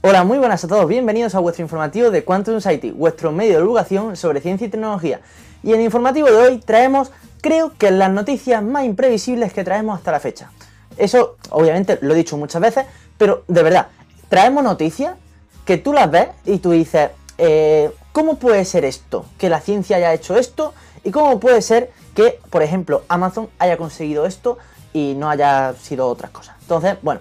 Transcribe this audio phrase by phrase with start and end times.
[0.00, 3.58] Hola, muy buenas a todos, bienvenidos a vuestro informativo de Quantum Society, vuestro medio de
[3.62, 5.20] divulgación sobre ciencia y tecnología.
[5.64, 9.98] Y en el informativo de hoy traemos, creo que las noticias más imprevisibles que traemos
[9.98, 10.52] hasta la fecha.
[10.96, 12.86] Eso, obviamente, lo he dicho muchas veces,
[13.18, 13.88] pero de verdad,
[14.28, 15.16] traemos noticias
[15.64, 19.26] que tú las ves y tú dices, eh, ¿cómo puede ser esto?
[19.36, 23.76] Que la ciencia haya hecho esto y cómo puede ser que, por ejemplo, Amazon haya
[23.76, 24.58] conseguido esto
[24.92, 26.54] y no haya sido otras cosas.
[26.60, 27.20] Entonces, bueno,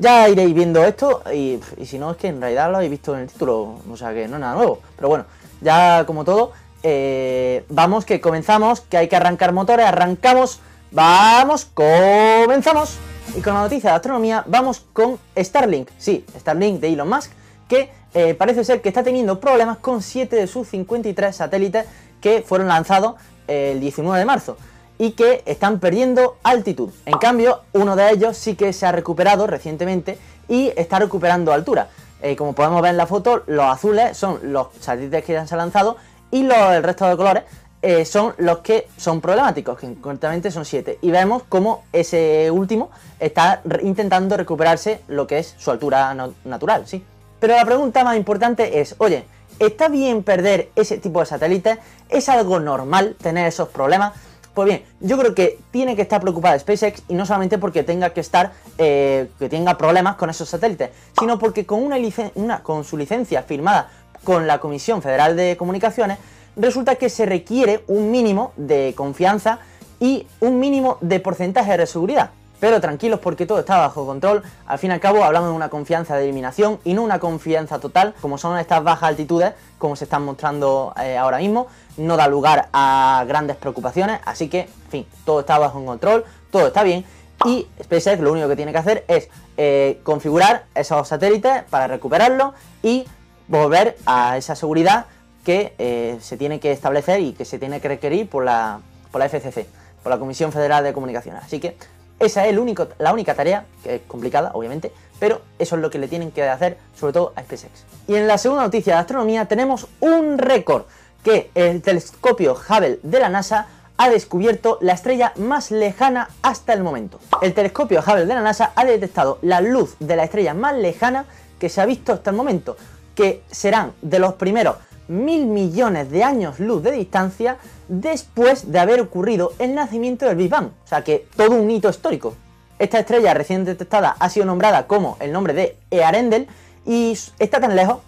[0.00, 3.20] ya iréis viendo esto y, si no es que en realidad lo habéis visto en
[3.20, 4.80] el título, o sea que no es nada nuevo.
[4.96, 5.26] Pero bueno,
[5.60, 10.60] ya como todo, eh, vamos que comenzamos, que hay que arrancar motores, arrancamos,
[10.90, 12.96] vamos, comenzamos.
[13.36, 17.30] Y con la noticia de astronomía vamos con Starlink, sí, Starlink de Elon Musk,
[17.68, 21.86] que eh, parece ser que está teniendo problemas con 7 de sus 53 satélites
[22.20, 23.14] que fueron lanzados
[23.46, 24.56] el 19 de marzo
[25.00, 26.90] y que están perdiendo altitud.
[27.06, 31.88] En cambio, uno de ellos sí que se ha recuperado recientemente y está recuperando altura.
[32.20, 35.54] Eh, como podemos ver en la foto, los azules son los satélites que ya se
[35.54, 35.96] han lanzado
[36.30, 37.44] y los, el resto de colores
[37.80, 40.98] eh, son los que son problemáticos, que concretamente son 7.
[41.00, 47.02] Y vemos cómo ese último está intentando recuperarse lo que es su altura natural, ¿sí?
[47.38, 49.24] Pero la pregunta más importante es, oye,
[49.58, 51.78] ¿está bien perder ese tipo de satélites?
[52.10, 54.12] ¿Es algo normal tener esos problemas?
[54.54, 58.10] Pues bien, yo creo que tiene que estar preocupada SpaceX y no solamente porque tenga
[58.10, 62.96] que estar, eh, que tenga problemas con esos satélites, sino porque con, una, con su
[62.96, 63.90] licencia firmada
[64.24, 66.18] con la Comisión Federal de Comunicaciones,
[66.56, 69.60] resulta que se requiere un mínimo de confianza
[70.00, 72.30] y un mínimo de porcentaje de seguridad.
[72.60, 75.70] Pero tranquilos porque todo está bajo control, al fin y al cabo hablamos de una
[75.70, 80.04] confianza de eliminación y no una confianza total como son estas bajas altitudes como se
[80.04, 81.66] están mostrando eh, ahora mismo,
[81.96, 86.68] no da lugar a grandes preocupaciones, así que, en fin, todo está bajo control, todo
[86.68, 87.04] está bien.
[87.46, 92.52] Y SpaceX lo único que tiene que hacer es eh, configurar esos satélites para recuperarlos
[92.82, 93.06] y
[93.48, 95.06] volver a esa seguridad
[95.44, 99.20] que eh, se tiene que establecer y que se tiene que requerir por la, por
[99.20, 99.66] la FCC,
[100.02, 101.42] por la Comisión Federal de Comunicaciones.
[101.42, 101.76] Así que
[102.20, 102.54] esa es
[102.98, 106.42] la única tarea, que es complicada, obviamente, pero eso es lo que le tienen que
[106.42, 107.84] hacer, sobre todo a SpaceX.
[108.06, 110.84] Y en la segunda noticia de astronomía tenemos un récord,
[111.24, 113.66] que el telescopio Hubble de la NASA
[113.98, 117.20] ha descubierto la estrella más lejana hasta el momento.
[117.42, 121.26] El telescopio Hubble de la NASA ha detectado la luz de la estrella más lejana
[121.58, 122.76] que se ha visto hasta el momento,
[123.14, 124.76] que serán de los primeros
[125.10, 127.56] mil millones de años luz de distancia
[127.88, 130.68] después de haber ocurrido el nacimiento del Big Bang.
[130.84, 132.34] O sea que todo un hito histórico.
[132.78, 136.46] Esta estrella recién detectada ha sido nombrada como el nombre de Earendel
[136.86, 137.98] y está tan lejos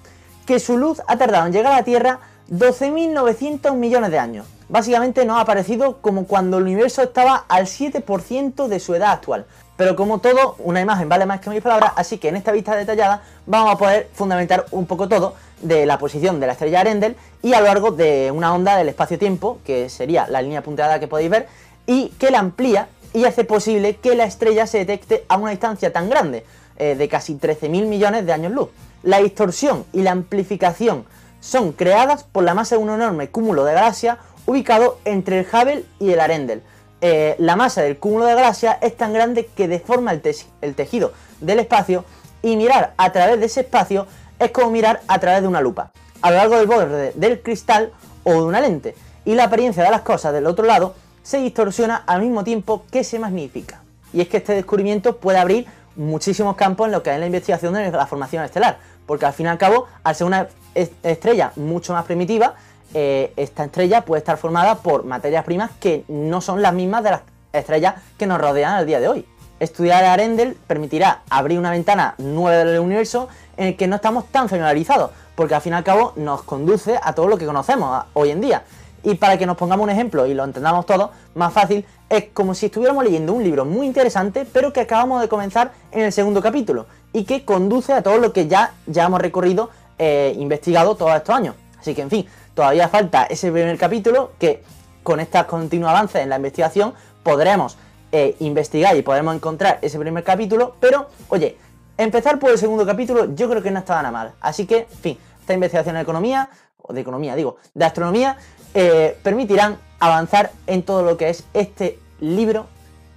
[0.46, 2.20] que su luz ha tardado en llegar a la Tierra
[2.50, 4.46] 12.900 millones de años.
[4.68, 9.44] Básicamente nos ha aparecido como cuando el universo estaba al 7% de su edad actual.
[9.76, 12.76] Pero como todo, una imagen vale más que mil palabras, así que en esta vista
[12.76, 17.16] detallada vamos a poder fundamentar un poco todo de la posición de la estrella Arendel
[17.42, 21.08] y a lo largo de una onda del espacio-tiempo, que sería la línea punteada que
[21.08, 21.48] podéis ver,
[21.86, 25.92] y que la amplía y hace posible que la estrella se detecte a una distancia
[25.92, 26.44] tan grande,
[26.78, 28.68] eh, de casi 13.000 millones de años luz.
[29.02, 31.04] La distorsión y la amplificación
[31.40, 35.84] son creadas por la masa de un enorme cúmulo de galaxias ubicado entre el Hubble
[35.98, 36.62] y el Arendel.
[37.00, 40.22] Eh, la masa del cúmulo de galaxias es tan grande que deforma el,
[40.60, 42.04] el tejido del espacio
[42.42, 44.06] y mirar a través de ese espacio
[44.38, 47.92] es como mirar a través de una lupa, a lo largo del borde del cristal
[48.24, 48.94] o de una lente,
[49.24, 53.04] y la apariencia de las cosas del otro lado se distorsiona al mismo tiempo que
[53.04, 53.82] se magnifica.
[54.12, 55.66] Y es que este descubrimiento puede abrir
[55.96, 59.46] muchísimos campos en lo que es la investigación de la formación estelar, porque al fin
[59.46, 62.54] y al cabo, al ser una estrella mucho más primitiva,
[62.94, 67.10] eh, esta estrella puede estar formada por materias primas que no son las mismas de
[67.12, 67.20] las
[67.52, 69.26] estrellas que nos rodean al día de hoy.
[69.60, 74.26] Estudiar a Arendel permitirá abrir una ventana nueva del universo en el que no estamos
[74.26, 78.04] tan familiarizados, porque al fin y al cabo nos conduce a todo lo que conocemos
[78.14, 78.64] hoy en día.
[79.04, 82.54] Y para que nos pongamos un ejemplo y lo entendamos todos, más fácil, es como
[82.54, 86.40] si estuviéramos leyendo un libro muy interesante, pero que acabamos de comenzar en el segundo
[86.40, 91.14] capítulo, y que conduce a todo lo que ya, ya hemos recorrido, e investigado todos
[91.14, 91.54] estos años.
[91.78, 94.62] Así que, en fin, todavía falta ese primer capítulo que
[95.02, 97.76] con estos continuos avances en la investigación podremos
[98.10, 101.56] eh, investigar y podremos encontrar ese primer capítulo, pero, oye,
[101.96, 104.32] Empezar por el segundo capítulo yo creo que no estaba nada mal.
[104.40, 106.48] Así que, en fin, esta investigación de economía,
[106.78, 108.36] o de economía digo, de astronomía,
[108.74, 112.66] eh, permitirán avanzar en todo lo que es este libro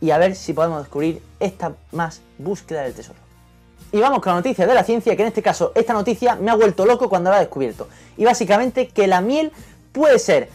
[0.02, 3.20] y a ver si podemos descubrir esta más búsqueda del tesoro.
[3.92, 6.52] Y vamos con la noticia de la ciencia, que en este caso esta noticia me
[6.52, 7.88] ha vuelto loco cuando la he descubierto.
[8.18, 9.54] Y básicamente que la miel
[9.94, 10.50] puede ser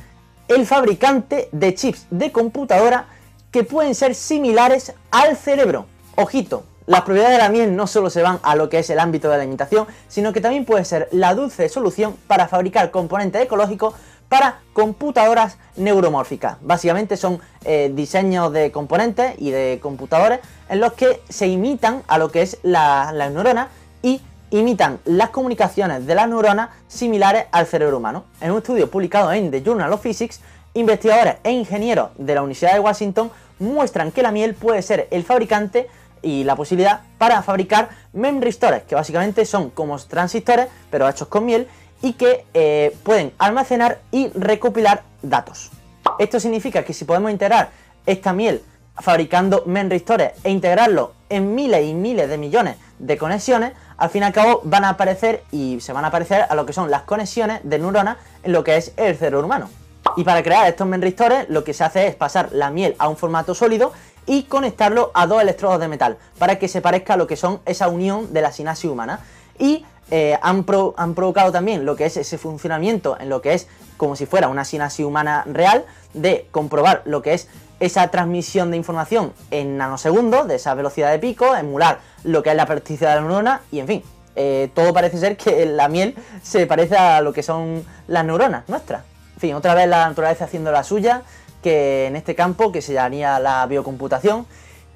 [0.49, 3.06] el fabricante de chips de computadora
[3.50, 5.87] que pueden ser similares al cerebro.
[6.17, 8.99] Ojito, Las propiedades de la miel no solo se van a lo que es el
[8.99, 13.41] ámbito de la alimentación, sino que también puede ser la dulce solución para fabricar componentes
[13.41, 13.95] ecológicos
[14.29, 16.57] para computadoras neuromórficas.
[16.63, 22.19] Básicamente son eh, diseños de componentes y de computadores en los que se imitan a
[22.19, 23.69] lo que es la, la neurona
[24.03, 24.21] y
[24.51, 28.25] imitan las comunicaciones de las neuronas similares al cerebro humano.
[28.41, 30.41] En un estudio publicado en The Journal of Physics,
[30.75, 35.23] investigadores e ingenieros de la Universidad de Washington muestran que la miel puede ser el
[35.23, 35.89] fabricante
[36.22, 41.69] y la posibilidad para fabricar memristores, que básicamente son como transistores, pero hechos con miel,
[42.02, 45.70] y que eh, pueden almacenar y recopilar datos.
[46.19, 47.70] Esto significa que si podemos integrar
[48.06, 48.62] esta miel
[48.96, 54.26] fabricando memristores e integrarlo en miles y miles de millones de conexiones, al fin y
[54.26, 57.02] al cabo van a aparecer y se van a aparecer a lo que son las
[57.02, 59.69] conexiones de neuronas en lo que es el cerebro humano.
[60.17, 63.17] Y para crear estos memristores lo que se hace es pasar la miel a un
[63.17, 63.93] formato sólido
[64.31, 67.59] y conectarlo a dos electrodos de metal para que se parezca a lo que son
[67.67, 69.19] esa unión de la sinapsis humana.
[69.59, 70.65] Y eh, han,
[70.97, 73.67] han, provocado también lo que es ese funcionamiento en lo que es
[73.97, 75.85] como si fuera una sinapsis humana real,
[76.15, 77.49] de comprobar lo que es
[77.81, 82.56] esa transmisión de información en nanosegundos, de esa velocidad de pico, emular lo que es
[82.56, 84.03] la plasticidad de la neurona y en fin,
[84.37, 88.69] eh, todo parece ser que la miel se parece a lo que son las neuronas
[88.69, 89.03] nuestras.
[89.35, 91.23] En fin, otra vez la naturaleza haciendo la suya,
[91.62, 94.47] que en este campo que se llamaría la biocomputación,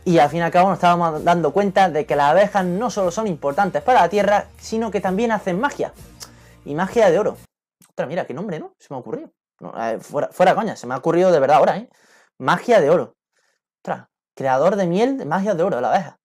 [0.04, 2.90] y al fin y al cabo nos estábamos dando cuenta de que las abejas no
[2.90, 5.92] solo son importantes para la Tierra, sino que también hacen magia.
[6.64, 7.36] Y magia de oro.
[7.88, 8.74] Ostras, mira, qué nombre, ¿no?
[8.78, 9.30] Se me ha ocurrido.
[10.00, 11.88] Fuera, fuera coña, se me ha ocurrido de verdad ahora, ¿eh?
[12.38, 13.14] Magia de oro.
[13.78, 16.18] Ostras, creador de miel de magia de oro, la abeja.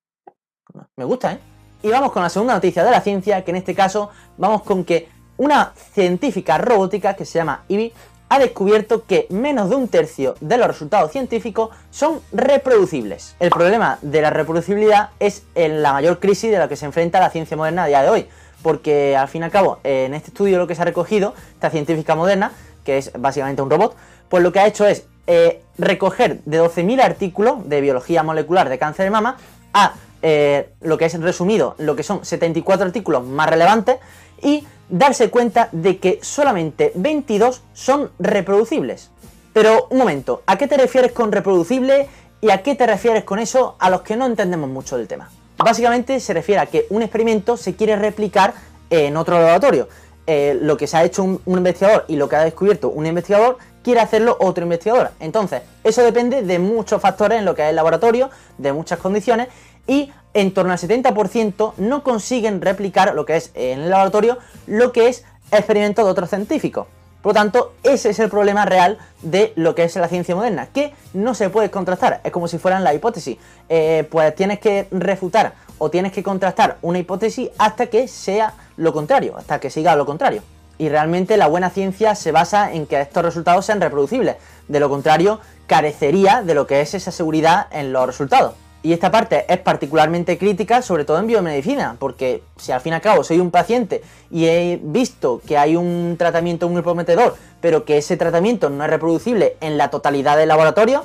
[0.98, 1.40] Me gusta, ¿eh?
[1.82, 4.84] Y vamos con la segunda noticia de la ciencia, que en este caso vamos con
[4.84, 7.94] que una científica robótica que se llama Ivy
[8.30, 13.36] ha descubierto que menos de un tercio de los resultados científicos son reproducibles.
[13.40, 17.20] El problema de la reproducibilidad es en la mayor crisis de la que se enfrenta
[17.20, 18.28] la ciencia moderna a día de hoy,
[18.62, 21.72] porque al fin y al cabo, en este estudio lo que se ha recogido, esta
[21.72, 22.52] científica moderna,
[22.86, 23.96] que es básicamente un robot,
[24.30, 28.78] pues lo que ha hecho es eh, recoger de 12.000 artículos de biología molecular de
[28.78, 29.38] cáncer de mama
[29.74, 33.98] a eh, lo que es resumido, lo que son 74 artículos más relevantes
[34.42, 39.12] y darse cuenta de que solamente 22 son reproducibles.
[39.54, 42.08] Pero un momento, ¿a qué te refieres con reproducible
[42.42, 45.30] y a qué te refieres con eso a los que no entendemos mucho del tema?
[45.58, 48.54] Básicamente se refiere a que un experimento se quiere replicar
[48.90, 49.88] en otro laboratorio.
[50.32, 53.58] Eh, lo que se ha hecho un, investigador y lo que ha descubierto un investigador
[53.82, 55.10] quiere hacerlo otro investigador.
[55.20, 58.30] Entonces, eso depende de muchos factores en lo que es el laboratorio,
[58.60, 59.48] de muchas condiciones,
[59.88, 64.38] y en torno al 70% no consiguen replicar lo que es en el laboratorio
[64.68, 66.88] lo que es experimento de otros científicos.
[67.22, 70.68] Por lo tanto, ese es el problema real de lo que es la ciencia moderna,
[70.68, 73.38] que no se puede contrastar, es como si fueran la hipótesis.
[73.68, 78.94] Eh, pues tienes que refutar o tienes que contrastar una hipótesis hasta que sea lo
[78.94, 80.44] contrario, hasta que siga lo contrario.
[80.78, 84.38] Y realmente la buena ciencia se basa en que estos resultados sean reproducibles,
[84.70, 88.54] de lo contrario carecería de lo que es esa seguridad en los resultados.
[88.82, 92.96] Y esta parte es particularmente crítica, sobre todo en biomedicina, porque si al fin y
[92.96, 97.84] al cabo soy un paciente y he visto que hay un tratamiento muy prometedor, pero
[97.84, 101.04] que ese tratamiento no es reproducible en la totalidad del laboratorio,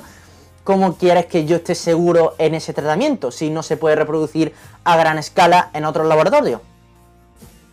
[0.63, 4.53] ¿cómo quieres que yo esté seguro en ese tratamiento si no se puede reproducir
[4.85, 6.61] a gran escala en otros laboratorios?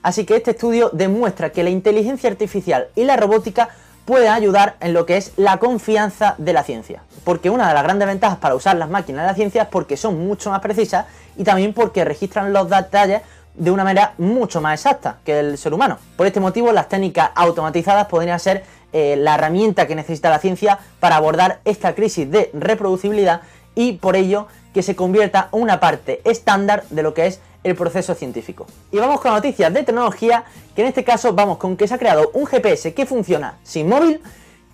[0.02, 3.68] Así que este estudio demuestra que la inteligencia artificial y la robótica
[4.04, 7.02] puede ayudar en lo que es la confianza de la ciencia.
[7.24, 9.96] Porque una de las grandes ventajas para usar las máquinas de la ciencia es porque
[9.96, 11.06] son mucho más precisas
[11.36, 13.22] y también porque registran los detalles
[13.54, 15.98] de una manera mucho más exacta que el ser humano.
[16.16, 20.78] Por este motivo, las técnicas automatizadas podrían ser eh, la herramienta que necesita la ciencia
[21.00, 23.42] para abordar esta crisis de reproducibilidad
[23.74, 27.74] y por ello que se convierta en una parte estándar de lo que es el
[27.74, 28.66] proceso científico.
[28.90, 31.98] Y vamos con noticias de tecnología, que en este caso vamos con que se ha
[31.98, 34.20] creado un GPS que funciona sin móvil,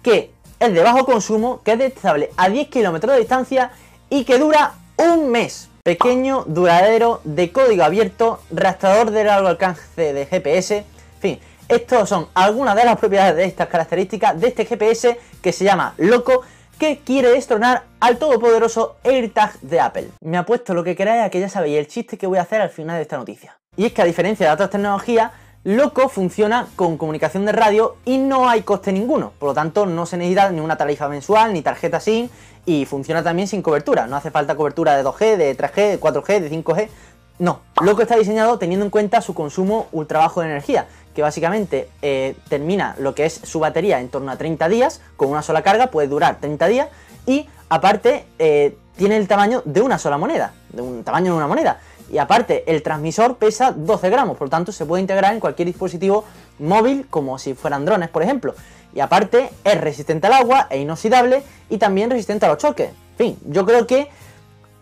[0.03, 3.71] que es de bajo consumo, que es detectable a 10 kilómetros de distancia
[4.11, 5.69] y que dura un mes.
[5.85, 12.29] Pequeño, duradero, de código abierto, rastreador de largo alcance de GPS, en fin, estos son
[12.35, 16.43] algunas de las propiedades de estas características de este GPS que se llama Loco,
[16.79, 20.09] que quiere destronar al todopoderoso AirTag de Apple.
[20.21, 22.61] Me apuesto lo que queráis a que ya sabéis el chiste que voy a hacer
[22.61, 23.59] al final de esta noticia.
[23.77, 25.33] Y es que a diferencia de otras tecnologías,
[25.65, 30.07] Loco funciona con comunicación de radio y no hay coste ninguno, por lo tanto no
[30.07, 32.29] se necesita ni una tarifa mensual ni tarjeta SIM
[32.65, 36.41] y funciona también sin cobertura, no hace falta cobertura de 2G, de 3G, de 4G,
[36.41, 36.89] de 5G,
[37.41, 37.61] no.
[37.83, 42.37] Loco está diseñado teniendo en cuenta su consumo ultra bajo de energía, que básicamente eh,
[42.49, 45.89] termina lo que es su batería en torno a 30 días, con una sola carga
[45.89, 46.89] puede durar 30 días
[47.27, 51.47] y aparte eh, tiene el tamaño de una sola moneda, de un tamaño de una
[51.47, 55.41] moneda, Y aparte, el transmisor pesa 12 gramos, por lo tanto se puede integrar en
[55.41, 56.25] cualquier dispositivo
[56.59, 58.55] móvil como si fueran drones, por ejemplo.
[58.95, 62.91] Y aparte, es resistente al agua, es inoxidable y también resistente a los choques.
[62.91, 64.09] En fin, yo creo que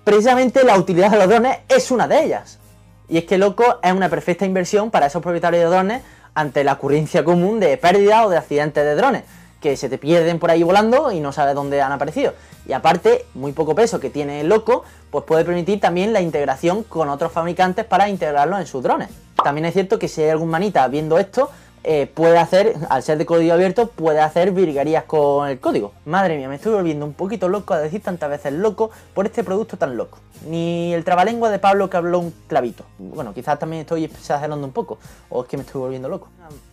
[0.04, 2.59] precisamente la utilidad de los drones es una de ellas.
[3.08, 6.02] Y es que Loco es una perfecta inversión para esos propietarios de drones
[6.34, 9.22] ante la ocurrencia común de pérdida o de accidentes de drones,
[9.60, 12.34] que se te pierden por ahí volando y no sabes dónde han aparecido.
[12.66, 17.08] Y aparte, muy poco peso que tiene Loco, pues puede permitir también la integración con
[17.08, 19.08] otros fabricantes para integrarlo en sus drones.
[19.42, 21.50] También es cierto que si hay algún manita viendo esto,
[21.88, 25.93] eh, puede hacer, al ser de código abierto, puede hacer virguerías con el código.
[26.05, 29.45] Madre mía, me estoy volviendo un poquito loco a decir tantas veces loco por este
[29.45, 30.19] producto tan loco.
[30.49, 32.83] Ni el trabalengua de Pablo que habló un clavito.
[32.99, 36.28] Bueno, quizás también estoy exagerando un poco, o es que me estoy volviendo loco.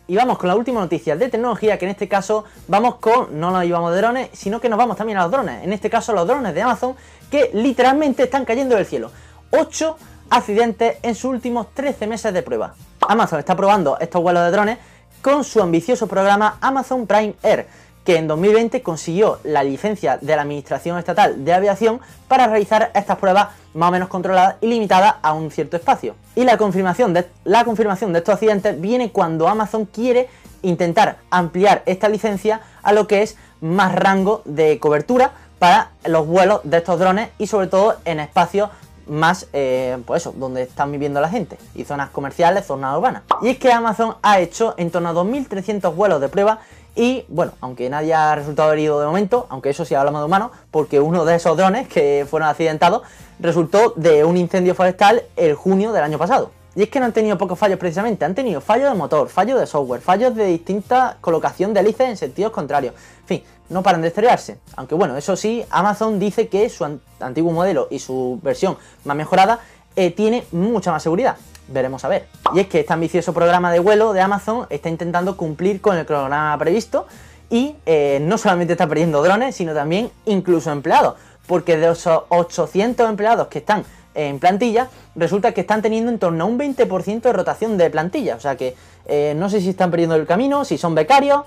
[0.08, 3.52] Y vamos con la última noticia de tecnología, que en este caso vamos con, no
[3.52, 5.64] nos llevamos de drones, sino que nos vamos también a los drones.
[5.64, 6.96] En este caso los drones de Amazon,
[7.30, 9.12] que literalmente están cayendo del cielo.
[9.52, 9.96] 8
[10.32, 12.74] accidentes en sus últimos 13 meses de prueba.
[13.08, 14.78] Amazon está probando estos vuelos de drones
[15.24, 17.66] con su ambicioso programa Amazon Prime Air,
[18.04, 23.18] que en 2020 consiguió la licencia de la Administración Estatal de Aviación para realizar estas
[23.18, 26.16] pruebas más o menos controladas y limitadas a un cierto espacio.
[26.36, 30.28] Y la confirmación de, la confirmación de estos accidentes viene cuando Amazon quiere
[30.62, 36.60] intentar ampliar esta licencia a lo que es más rango de cobertura para los vuelos
[36.66, 38.70] de estos drones y sobre todo en espacios
[39.08, 43.24] más, eh, pues eso, donde están viviendo la gente, y zonas comerciales, zonas urbanas.
[43.42, 46.60] Y es que Amazon ha hecho en torno a 2.300 vuelos de prueba
[46.96, 50.52] y bueno, aunque nadie ha resultado herido de momento, aunque eso sí hablamos de humanos,
[50.70, 53.02] porque uno de esos drones que fueron accidentados
[53.40, 56.52] resultó de un incendio forestal el junio del año pasado.
[56.76, 59.60] Y es que no han tenido pocos fallos precisamente, han tenido fallos de motor, fallos
[59.60, 62.96] de software, fallos de distinta colocación de hélices en sentidos contrarios.
[63.22, 64.58] En fin, no paran de estrellarse.
[64.76, 69.60] Aunque bueno, eso sí, Amazon dice que su antiguo modelo y su versión más mejorada
[69.96, 71.38] eh, tiene mucha más seguridad.
[71.68, 72.28] Veremos a ver.
[72.54, 76.06] Y es que este ambicioso programa de vuelo de Amazon está intentando cumplir con el
[76.06, 77.08] cronograma previsto
[77.50, 81.16] y eh, no solamente está perdiendo drones, sino también incluso empleados.
[81.46, 86.44] Porque de esos 800 empleados que están en plantilla, resulta que están teniendo en torno
[86.44, 88.36] a un 20% de rotación de plantilla.
[88.36, 91.44] O sea que eh, no sé si están perdiendo el camino, si son becarios,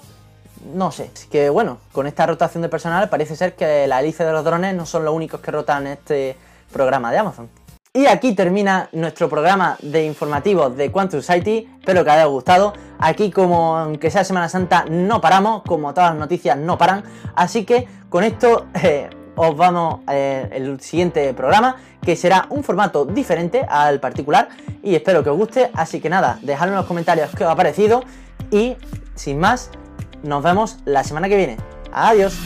[0.75, 1.11] no sé.
[1.15, 4.45] Así que bueno, con esta rotación de personal parece ser que la hélice de los
[4.45, 6.37] drones no son los únicos que rotan este
[6.73, 7.49] programa de Amazon.
[7.97, 11.67] Y aquí termina nuestro programa de informativos de Quantum Society.
[11.81, 12.75] Espero que os haya gustado.
[12.99, 17.05] Aquí, como aunque sea Semana Santa, no paramos, como todas las noticias no paran.
[17.35, 23.05] Así que con esto eh, os vamos eh, el siguiente programa, que será un formato
[23.05, 24.49] diferente al particular
[24.83, 25.71] y espero que os guste.
[25.75, 28.03] Así que nada, dejadme en los comentarios qué os ha parecido
[28.51, 28.77] y
[29.15, 29.71] sin más,
[30.23, 31.57] nos vemos la semana que viene.
[31.93, 32.37] Adiós.